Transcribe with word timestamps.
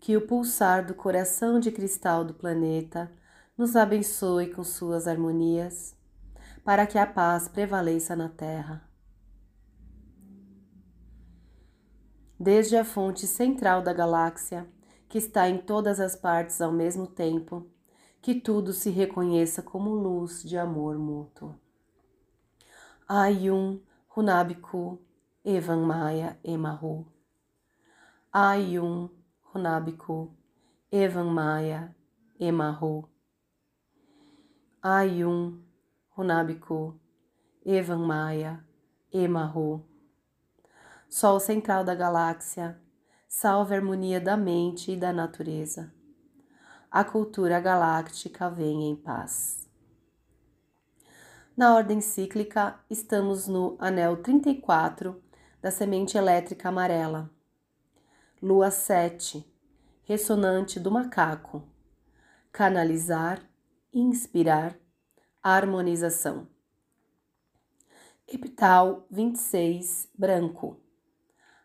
que 0.00 0.16
o 0.16 0.26
pulsar 0.26 0.86
do 0.86 0.94
coração 0.94 1.58
de 1.58 1.70
cristal 1.70 2.24
do 2.24 2.34
planeta 2.34 3.10
nos 3.56 3.74
abençoe 3.74 4.52
com 4.52 4.62
suas 4.62 5.08
harmonias, 5.08 5.96
para 6.64 6.86
que 6.86 6.98
a 6.98 7.06
paz 7.06 7.48
prevaleça 7.48 8.14
na 8.14 8.28
Terra. 8.28 8.88
Desde 12.38 12.76
a 12.76 12.84
fonte 12.84 13.26
central 13.26 13.82
da 13.82 13.92
galáxia, 13.92 14.68
que 15.08 15.18
está 15.18 15.48
em 15.48 15.58
todas 15.58 15.98
as 15.98 16.14
partes 16.14 16.60
ao 16.60 16.70
mesmo 16.70 17.06
tempo, 17.06 17.66
que 18.20 18.34
tudo 18.34 18.72
se 18.72 18.90
reconheça 18.90 19.62
como 19.62 19.90
luz 19.90 20.42
de 20.42 20.56
amor 20.56 20.98
mútuo. 20.98 21.58
Ayum 23.08 23.80
Hunabiku 24.14 25.00
Evan 25.44 25.86
Maya 25.86 26.38
Emahu. 26.44 27.06
Ayum 28.32 29.08
Runabiku, 29.50 30.30
Evan 30.92 31.30
Maia, 31.30 31.96
Emahu. 32.38 33.08
Ayum, 34.82 35.62
Runabiku, 36.14 37.00
Evan 37.64 38.00
Maia, 38.00 38.62
Emahu. 39.10 39.82
Sol 41.08 41.40
central 41.40 41.82
da 41.82 41.94
galáxia, 41.94 42.78
salve 43.26 43.72
a 43.72 43.78
harmonia 43.78 44.20
da 44.20 44.36
mente 44.36 44.92
e 44.92 44.96
da 44.96 45.14
natureza. 45.14 45.94
A 46.90 47.02
cultura 47.02 47.58
galáctica 47.58 48.50
vem 48.50 48.90
em 48.90 48.96
paz. 48.96 49.66
Na 51.56 51.74
ordem 51.74 52.02
cíclica, 52.02 52.78
estamos 52.90 53.48
no 53.48 53.76
anel 53.80 54.18
34 54.18 55.22
da 55.62 55.70
semente 55.70 56.18
elétrica 56.18 56.68
amarela 56.68 57.37
Lua 58.40 58.70
7, 58.70 59.44
ressonante 60.04 60.78
do 60.78 60.92
macaco. 60.92 61.60
Canalizar, 62.52 63.42
inspirar, 63.92 64.78
harmonização. 65.42 66.46
Epital 68.28 69.04
26, 69.10 70.08
branco. 70.16 70.76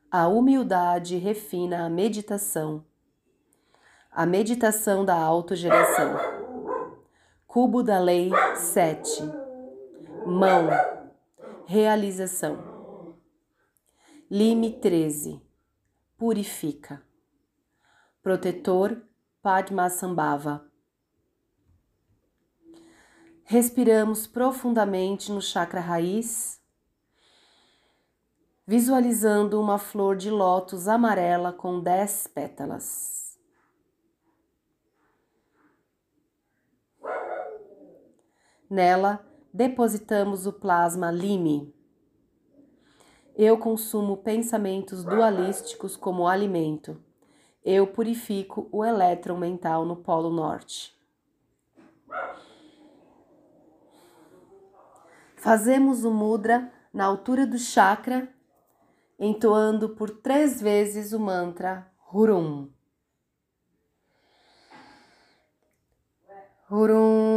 A 0.10 0.28
humildade 0.28 1.18
refina 1.18 1.86
a 1.86 1.90
meditação. 1.92 2.84
A 4.12 4.26
meditação 4.26 5.06
da 5.06 5.16
autogeração. 5.16 6.18
Cubo 7.46 7.84
da 7.84 8.00
lei 8.00 8.32
7. 8.56 9.22
Mão. 10.26 10.70
Realização. 11.68 13.14
Lime 14.28 14.72
13 14.72 15.53
purifica. 16.24 17.04
Protetor 18.22 19.04
Padmasambhava. 19.42 20.66
Respiramos 23.44 24.26
profundamente 24.26 25.34
no 25.34 25.42
chakra 25.42 25.82
raiz, 25.82 26.62
visualizando 28.66 29.60
uma 29.60 29.78
flor 29.78 30.16
de 30.16 30.32
lótus 30.32 30.88
amarela 30.88 31.52
com 31.52 31.82
dez 31.82 32.26
pétalas. 32.26 33.38
Nela 38.70 39.28
depositamos 39.54 40.48
o 40.48 40.54
plasma 40.54 41.12
Lime 41.12 41.83
eu 43.36 43.58
consumo 43.58 44.18
pensamentos 44.18 45.04
dualísticos 45.04 45.96
como 45.96 46.28
alimento. 46.28 47.02
Eu 47.66 47.88
purifico 47.88 48.68
o 48.72 48.86
elétron 48.86 49.38
mental 49.38 49.86
no 49.86 49.96
Polo 49.96 50.30
Norte. 50.30 50.94
Fazemos 55.36 56.04
o 56.06 56.12
mudra 56.12 56.72
na 56.94 57.06
altura 57.06 57.46
do 57.46 57.58
chakra, 57.58 58.30
entoando 59.20 59.90
por 59.90 60.10
três 60.10 60.62
vezes 60.62 61.12
o 61.12 61.20
mantra 61.20 61.92
Hurum. 62.14 62.70
Hurum. 66.70 67.33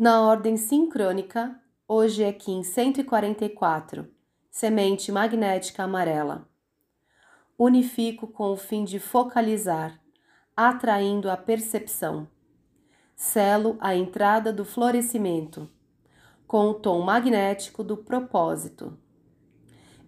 Na 0.00 0.22
ordem 0.22 0.56
sincrônica, 0.56 1.60
hoje 1.86 2.22
é 2.22 2.32
Kim 2.32 2.62
144, 2.62 4.08
semente 4.50 5.12
magnética 5.12 5.82
amarela. 5.82 6.48
Unifico 7.58 8.26
com 8.26 8.50
o 8.50 8.56
fim 8.56 8.82
de 8.82 8.98
focalizar, 8.98 10.00
atraindo 10.56 11.30
a 11.30 11.36
percepção. 11.36 12.26
Selo 13.14 13.76
a 13.78 13.94
entrada 13.94 14.50
do 14.50 14.64
florescimento, 14.64 15.68
com 16.46 16.70
o 16.70 16.72
tom 16.72 17.02
magnético 17.02 17.84
do 17.84 17.98
propósito. 17.98 18.96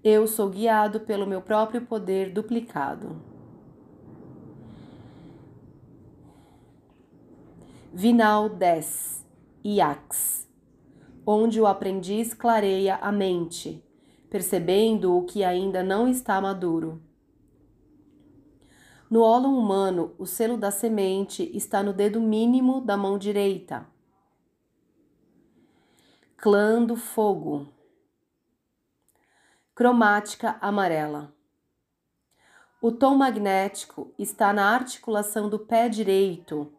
Eu 0.02 0.26
sou 0.26 0.48
guiado 0.48 1.00
pelo 1.00 1.26
meu 1.26 1.42
próprio 1.42 1.82
poder 1.82 2.32
duplicado. 2.32 3.20
Vinal 7.92 8.48
10 8.48 9.21
Iax 9.64 10.43
onde 11.26 11.61
o 11.61 11.67
aprendiz 11.67 12.35
clareia 12.35 12.97
a 12.97 13.12
mente, 13.12 13.82
percebendo 14.29 15.17
o 15.17 15.25
que 15.25 15.44
ainda 15.44 15.82
não 15.82 16.09
está 16.09 16.41
maduro. 16.41 17.00
No 19.09 19.23
ólon 19.23 19.56
humano, 19.56 20.14
o 20.19 20.26
selo 20.26 20.56
da 20.56 20.70
semente 20.70 21.50
está 21.55 21.82
no 21.82 21.93
dedo 21.93 22.20
mínimo 22.20 22.81
da 22.81 22.97
mão 22.97 23.19
direita. 23.19 23.87
clã 26.37 26.85
do 26.85 26.97
fogo, 26.97 27.69
cromática 29.76 30.56
amarela. 30.61 31.32
O 32.81 32.91
tom 32.91 33.14
magnético 33.14 34.12
está 34.19 34.53
na 34.53 34.75
articulação 34.75 35.49
do 35.49 35.61
pé 35.61 35.88
direito. 35.88 36.73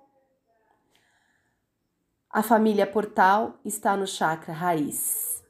A 2.36 2.42
família 2.42 2.88
portal 2.88 3.60
está 3.64 3.96
no 3.96 4.08
chakra 4.08 4.52
raiz. 4.52 5.46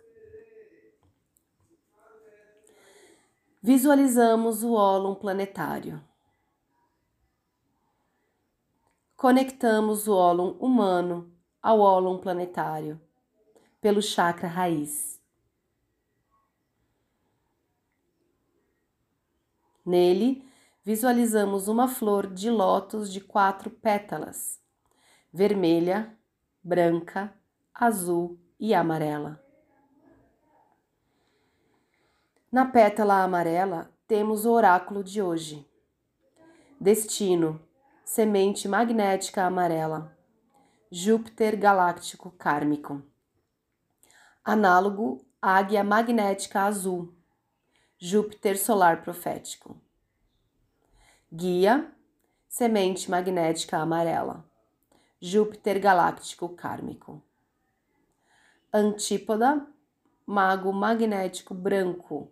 Visualizamos 3.61 4.65
o 4.65 4.73
ólon 4.73 5.15
planetário. 5.15 6.03
Conectamos 9.15 10.09
o 10.09 10.13
ólon 10.13 10.57
humano 10.59 11.33
ao 11.61 11.79
ólon 11.79 12.19
planetário 12.19 12.99
pelo 13.79 14.01
chakra 14.01 14.49
raiz. 14.49 15.21
Nele, 19.85 20.45
visualizamos 20.83 21.69
uma 21.69 21.87
flor 21.87 22.27
de 22.27 22.51
lótus 22.51 23.09
de 23.09 23.21
quatro 23.21 23.69
pétalas: 23.69 24.61
vermelha, 25.31 26.17
branca, 26.63 27.33
azul 27.73 28.39
e 28.59 28.73
amarela. 28.73 29.43
Na 32.51 32.65
pétala 32.65 33.23
amarela 33.23 33.91
temos 34.07 34.45
o 34.45 34.51
oráculo 34.51 35.03
de 35.03 35.21
hoje. 35.21 35.67
Destino, 36.79 37.59
semente 38.05 38.67
magnética 38.67 39.43
amarela. 39.43 40.17
Júpiter 40.91 41.55
galáctico 41.55 42.29
kármico 42.31 43.03
análogo 44.43 45.25
águia 45.41 45.83
magnética 45.83 46.63
azul, 46.63 47.15
Júpiter 47.97 48.57
solar 48.57 49.01
profético. 49.01 49.81
Guia, 51.31 51.89
semente 52.49 53.09
magnética 53.09 53.77
amarela, 53.77 54.45
Júpiter 55.25 55.79
galáctico 55.79 56.49
kármico. 56.49 57.23
Antípoda, 58.73 59.65
mago 60.25 60.73
magnético 60.73 61.53
branco, 61.53 62.29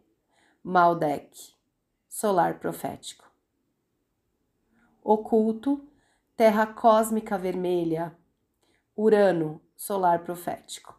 Maldek, 0.61 1.31
solar 2.09 2.59
profético. 2.59 3.31
Oculto, 5.01 5.87
terra 6.35 6.67
cósmica 6.67 7.37
vermelha, 7.37 8.13
Urano, 8.93 9.61
solar 9.77 10.25
profético. 10.25 10.93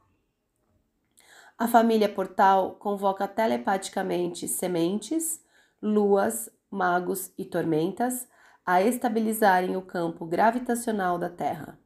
A 1.58 1.68
família 1.68 2.08
Portal 2.08 2.76
convoca 2.76 3.28
telepaticamente 3.28 4.48
sementes, 4.48 5.44
luas, 5.82 6.48
magos 6.70 7.30
e 7.36 7.44
tormentas 7.44 8.26
a 8.64 8.80
estabilizarem 8.80 9.76
o 9.76 9.82
campo 9.82 10.24
gravitacional 10.24 11.18
da 11.18 11.28
Terra. 11.28 11.81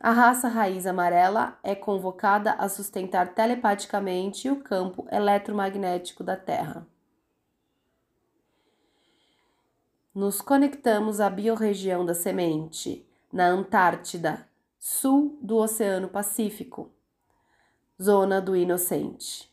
A 0.00 0.10
raça 0.10 0.48
raiz 0.48 0.86
amarela 0.86 1.58
é 1.62 1.74
convocada 1.74 2.52
a 2.52 2.68
sustentar 2.68 3.34
telepaticamente 3.34 4.50
o 4.50 4.62
campo 4.62 5.06
eletromagnético 5.10 6.22
da 6.22 6.36
Terra. 6.36 6.86
Nos 10.14 10.40
conectamos 10.40 11.20
à 11.20 11.28
biorregião 11.28 12.04
da 12.04 12.14
semente, 12.14 13.08
na 13.32 13.46
Antártida, 13.46 14.46
sul 14.78 15.38
do 15.42 15.56
Oceano 15.56 16.08
Pacífico 16.08 16.94
zona 18.00 18.40
do 18.40 18.56
inocente. 18.56 19.50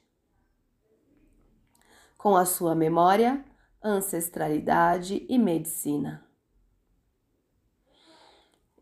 Com 2.17 2.35
a 2.35 2.45
sua 2.45 2.73
memória, 2.75 3.43
ancestralidade 3.83 5.25
e 5.29 5.37
medicina. 5.37 6.25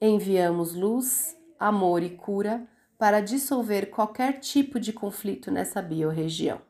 Enviamos 0.01 0.73
luz, 0.73 1.37
amor 1.59 2.01
e 2.01 2.11
cura 2.11 2.65
para 2.97 3.21
dissolver 3.21 3.89
qualquer 3.89 4.39
tipo 4.39 4.79
de 4.79 4.93
conflito 4.93 5.51
nessa 5.51 5.81
biorregião. 5.81 6.61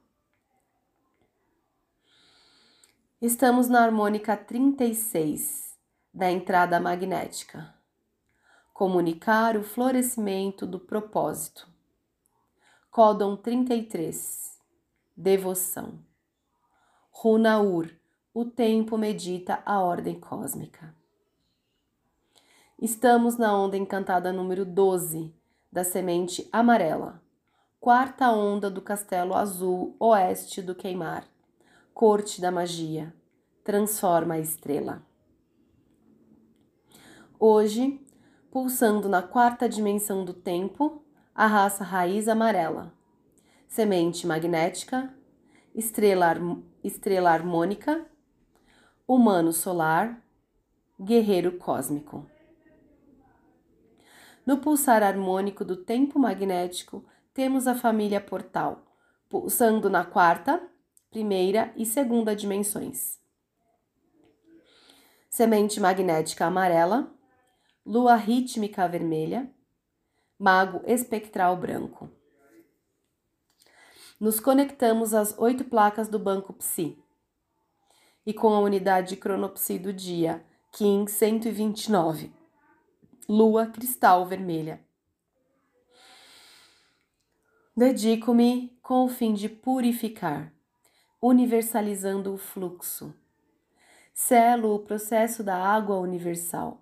Estamos 3.21 3.67
na 3.67 3.83
harmônica 3.83 4.35
36 4.37 5.77
da 6.13 6.31
entrada 6.31 6.79
magnética. 6.79 7.73
Comunicar 8.73 9.57
o 9.57 9.63
florescimento 9.63 10.65
do 10.65 10.79
propósito 10.79 11.67
Códon 12.89 13.35
33 13.35 14.57
Devoção 15.17 15.99
Runaur 17.11 17.89
O 18.33 18.45
tempo 18.45 18.97
medita 18.97 19.61
a 19.65 19.81
ordem 19.81 20.17
cósmica. 20.17 20.95
Estamos 22.81 23.35
na 23.35 23.53
onda 23.53 23.75
encantada 23.75 24.31
número 24.31 24.63
12 24.63 25.35
da 25.69 25.83
semente 25.83 26.47
amarela, 26.49 27.21
quarta 27.77 28.31
onda 28.31 28.71
do 28.71 28.81
castelo 28.81 29.35
azul 29.35 29.97
oeste 29.99 30.61
do 30.61 30.73
queimar, 30.73 31.27
corte 31.93 32.39
da 32.39 32.49
magia, 32.49 33.13
transforma 33.65 34.35
a 34.35 34.39
estrela. 34.39 35.05
Hoje, 37.37 37.99
pulsando 38.49 39.09
na 39.09 39.21
quarta 39.21 39.67
dimensão 39.67 40.23
do 40.23 40.33
tempo, 40.33 41.03
a 41.35 41.47
raça 41.47 41.83
raiz 41.83 42.29
amarela, 42.29 42.93
semente 43.67 44.25
magnética, 44.25 45.13
estrela, 45.75 46.33
estrela 46.81 47.31
harmônica, 47.31 48.05
humano 49.05 49.51
solar, 49.51 50.23
guerreiro 50.97 51.57
cósmico. 51.57 52.38
No 54.49 54.57
pulsar 54.57 55.03
harmônico 55.03 55.63
do 55.63 55.77
tempo 55.77 56.17
magnético, 56.17 57.05
temos 57.35 57.67
a 57.67 57.75
família 57.75 58.19
portal, 58.19 58.83
pulsando 59.29 59.91
na 59.91 60.03
quarta, 60.03 60.59
primeira 61.11 61.71
e 61.75 61.85
segunda 61.85 62.35
dimensões. 62.35 63.19
Semente 65.29 65.79
magnética 65.79 66.47
amarela, 66.47 67.13
lua 67.85 68.15
rítmica 68.15 68.87
vermelha, 68.87 69.47
mago 70.39 70.81
espectral 70.87 71.55
branco. 71.55 72.09
Nos 74.19 74.39
conectamos 74.39 75.13
às 75.13 75.37
oito 75.37 75.63
placas 75.63 76.07
do 76.07 76.17
banco 76.17 76.53
Psi 76.53 76.97
e 78.25 78.33
com 78.33 78.55
a 78.55 78.59
unidade 78.59 79.15
cronopsi 79.15 79.77
do 79.77 79.93
dia, 79.93 80.43
Kim 80.71 81.05
129, 81.05 82.38
lua 83.29 83.67
cristal 83.67 84.25
vermelha. 84.25 84.81
Dedico-me 87.77 88.77
com 88.81 89.05
o 89.05 89.07
fim 89.07 89.33
de 89.33 89.47
purificar, 89.47 90.51
universalizando 91.21 92.33
o 92.33 92.37
fluxo. 92.37 93.13
Selo 94.13 94.75
o 94.75 94.79
processo 94.79 95.43
da 95.43 95.55
água 95.55 95.97
universal, 95.97 96.81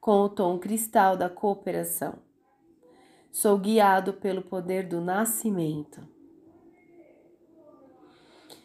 com 0.00 0.22
o 0.22 0.28
tom 0.28 0.58
cristal 0.58 1.16
da 1.16 1.28
cooperação 1.28 2.26
Sou 3.36 3.58
guiado 3.58 4.14
pelo 4.14 4.40
poder 4.40 4.88
do 4.88 4.98
nascimento. 4.98 6.00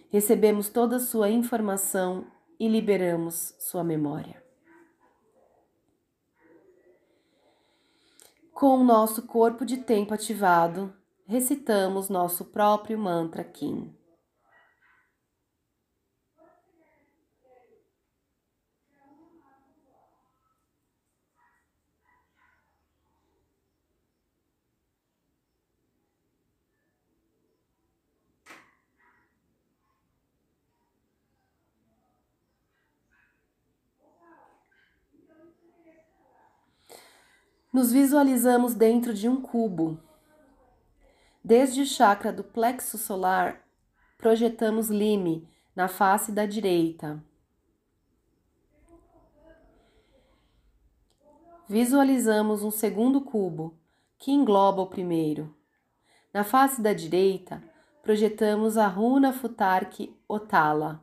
Recebemos 0.10 0.70
toda 0.70 0.96
a 0.96 1.00
sua 1.00 1.30
informação 1.30 2.26
e 2.58 2.70
liberamos 2.70 3.54
sua 3.60 3.84
memória. 3.84 4.41
Com 8.62 8.78
o 8.78 8.84
nosso 8.84 9.24
corpo 9.24 9.66
de 9.66 9.78
tempo 9.78 10.14
ativado, 10.14 10.94
recitamos 11.26 12.10
nosso 12.10 12.46
próprio 12.46 12.96
mantra 12.96 13.44
Kim. 13.44 13.92
Nos 37.72 37.90
visualizamos 37.90 38.74
dentro 38.74 39.14
de 39.14 39.30
um 39.30 39.40
cubo. 39.40 39.98
Desde 41.42 41.82
o 41.82 41.86
chakra 41.86 42.34
do 42.34 42.44
plexo 42.44 42.98
solar, 42.98 43.66
projetamos 44.18 44.90
lime 44.90 45.48
na 45.74 45.88
face 45.88 46.34
da 46.34 46.46
direita. 46.46 47.24
Visualizamos 51.66 52.62
um 52.62 52.70
segundo 52.70 53.22
cubo 53.22 53.80
que 54.20 54.32
engloba 54.32 54.82
o 54.82 54.88
primeiro. 54.88 55.56
Na 56.34 56.44
face 56.44 56.82
da 56.82 56.92
direita, 56.92 57.64
projetamos 58.04 58.78
a 58.78 58.86
runa 58.86 59.32
Futark 59.32 60.14
Otala. 60.28 61.02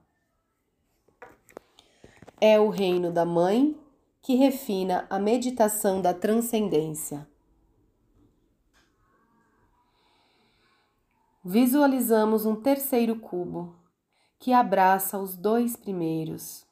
É 2.39 2.61
o 2.61 2.69
reino 2.69 3.11
da 3.11 3.25
mãe 3.25 3.75
que 4.23 4.35
refina 4.35 5.07
a 5.09 5.19
meditação 5.19 6.01
da 6.03 6.13
transcendência. 6.13 7.27
Visualizamos 11.45 12.45
um 12.45 12.55
terceiro 12.57 13.17
cubo 13.17 13.75
que 14.39 14.53
abraça 14.53 15.19
os 15.19 15.37
dois 15.37 15.77
primeiros. 15.77 16.67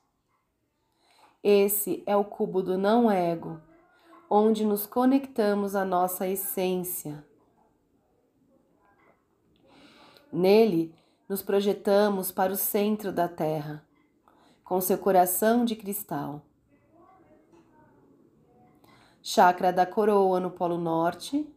Esse 1.43 2.03
é 2.07 2.17
o 2.17 2.25
cubo 2.25 2.63
do 2.63 2.77
não-ego, 2.77 3.61
onde 4.29 4.65
nos 4.65 4.87
conectamos 4.87 5.75
à 5.75 5.85
nossa 5.85 6.27
essência. 6.29 7.25
Nele, 10.33 10.95
nos 11.29 11.43
projetamos 11.43 12.31
para 12.31 12.53
o 12.53 12.57
centro 12.57 13.13
da 13.13 13.29
Terra, 13.29 13.83
com 14.65 14.81
seu 14.81 14.99
coração 14.99 15.65
de 15.65 15.75
cristal. 15.75 16.43
Chakra 19.29 19.73
da 19.73 19.85
coroa 19.85 20.39
no 20.39 20.53
Polo 20.53 20.79
Norte, 20.79 21.53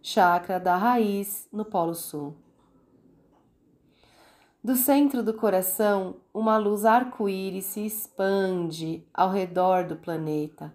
chakra 0.00 0.60
da 0.60 0.76
raiz 0.76 1.48
no 1.52 1.64
Polo 1.64 1.96
Sul. 1.96 2.36
Do 4.62 4.76
centro 4.76 5.20
do 5.20 5.34
coração, 5.34 6.20
uma 6.32 6.56
luz 6.56 6.84
arco-íris 6.84 7.64
se 7.64 7.84
expande 7.84 9.04
ao 9.12 9.32
redor 9.32 9.84
do 9.88 9.96
planeta. 9.96 10.72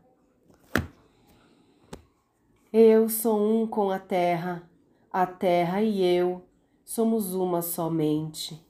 Eu 2.74 3.08
sou 3.08 3.40
um 3.42 3.66
com 3.66 3.90
a 3.90 4.00
Terra, 4.00 4.70
a 5.14 5.26
Terra 5.26 5.82
e 5.82 6.04
eu 6.04 6.44
somos 6.84 7.34
uma 7.34 7.62
somente. 7.62 8.62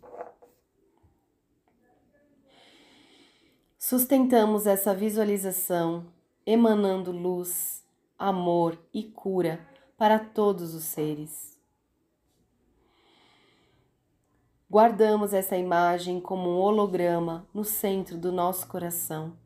Sustentamos 3.79 4.67
essa 4.67 4.93
visualização 4.93 6.13
emanando 6.45 7.11
luz, 7.11 7.83
amor 8.17 8.77
e 8.93 9.03
cura 9.03 9.65
para 9.97 10.19
todos 10.19 10.73
os 10.73 10.83
seres. 10.83 11.57
Guardamos 14.69 15.33
essa 15.33 15.55
imagem 15.55 16.19
como 16.19 16.49
um 16.49 16.57
holograma 16.57 17.47
no 17.53 17.63
centro 17.63 18.17
do 18.17 18.31
nosso 18.31 18.67
coração, 18.67 19.37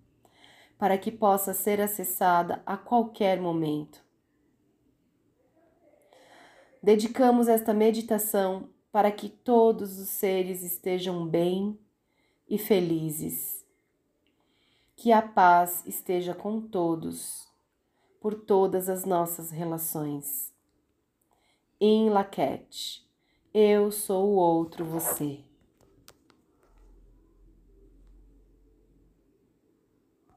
para 0.78 0.98
que 0.98 1.12
possa 1.12 1.54
ser 1.54 1.82
acessada 1.82 2.62
a 2.66 2.78
qualquer 2.78 3.40
momento. 3.42 4.02
Dedicamos 6.82 7.48
esta 7.48 7.74
meditação 7.74 8.70
para 8.92 9.12
que 9.12 9.28
todos 9.28 10.00
os 10.00 10.10
seres 10.10 10.64
estejam 10.64 11.28
bem 11.28 11.78
e 12.48 12.58
felizes. 12.58 13.57
Que 15.00 15.12
a 15.12 15.22
paz 15.22 15.84
esteja 15.86 16.34
com 16.34 16.60
todos, 16.60 17.48
por 18.20 18.34
todas 18.34 18.90
as 18.90 19.06
nossas 19.06 19.52
relações. 19.52 20.52
Em 21.80 22.10
Laquete 22.10 23.08
eu 23.54 23.92
sou 23.92 24.30
o 24.30 24.36
outro 24.38 24.84
você. 24.84 25.47